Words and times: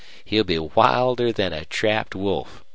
He'll 0.25 0.43
be 0.43 0.57
wilder 0.57 1.31
than 1.31 1.53
a 1.53 1.65
trapped 1.65 2.15
wolf. 2.15 2.63